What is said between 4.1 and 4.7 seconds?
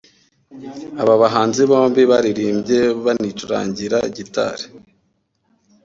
gitari